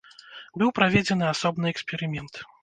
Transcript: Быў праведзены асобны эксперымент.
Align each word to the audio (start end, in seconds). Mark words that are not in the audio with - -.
Быў 0.61 0.71
праведзены 0.79 1.25
асобны 1.33 1.65
эксперымент. 1.73 2.33